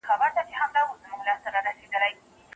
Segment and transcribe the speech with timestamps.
[0.07, 2.13] یوبل ته ډالۍ ورکړئ.